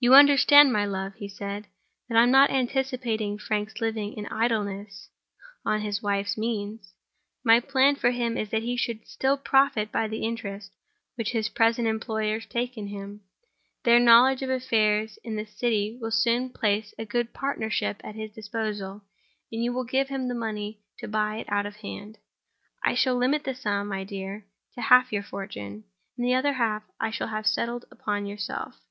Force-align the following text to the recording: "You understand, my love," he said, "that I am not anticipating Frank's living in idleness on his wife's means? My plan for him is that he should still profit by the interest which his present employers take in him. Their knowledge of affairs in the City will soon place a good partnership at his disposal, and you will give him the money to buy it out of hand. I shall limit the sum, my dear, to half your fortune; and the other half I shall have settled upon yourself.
"You 0.00 0.12
understand, 0.14 0.70
my 0.70 0.84
love," 0.84 1.14
he 1.14 1.28
said, 1.28 1.66
"that 2.08 2.18
I 2.18 2.24
am 2.24 2.30
not 2.30 2.50
anticipating 2.50 3.38
Frank's 3.38 3.80
living 3.80 4.12
in 4.14 4.26
idleness 4.26 5.08
on 5.64 5.80
his 5.80 6.02
wife's 6.02 6.36
means? 6.36 6.92
My 7.44 7.58
plan 7.60 7.94
for 7.94 8.10
him 8.10 8.36
is 8.36 8.50
that 8.50 8.64
he 8.64 8.76
should 8.76 9.06
still 9.06 9.38
profit 9.38 9.90
by 9.92 10.08
the 10.08 10.24
interest 10.24 10.72
which 11.14 11.30
his 11.30 11.48
present 11.48 11.88
employers 11.88 12.44
take 12.44 12.76
in 12.76 12.88
him. 12.88 13.22
Their 13.84 14.00
knowledge 14.00 14.42
of 14.42 14.50
affairs 14.50 15.16
in 15.22 15.36
the 15.36 15.46
City 15.46 15.96
will 15.98 16.10
soon 16.10 16.50
place 16.50 16.92
a 16.98 17.06
good 17.06 17.32
partnership 17.32 18.00
at 18.04 18.16
his 18.16 18.32
disposal, 18.32 19.04
and 19.52 19.62
you 19.64 19.72
will 19.72 19.84
give 19.84 20.08
him 20.08 20.28
the 20.28 20.34
money 20.34 20.80
to 20.98 21.08
buy 21.08 21.36
it 21.36 21.50
out 21.50 21.64
of 21.66 21.76
hand. 21.76 22.18
I 22.82 22.94
shall 22.94 23.14
limit 23.16 23.44
the 23.44 23.54
sum, 23.54 23.88
my 23.88 24.02
dear, 24.04 24.44
to 24.74 24.82
half 24.82 25.12
your 25.12 25.22
fortune; 25.22 25.84
and 26.18 26.26
the 26.26 26.34
other 26.34 26.52
half 26.54 26.82
I 27.00 27.10
shall 27.10 27.28
have 27.28 27.46
settled 27.46 27.86
upon 27.90 28.26
yourself. 28.26 28.82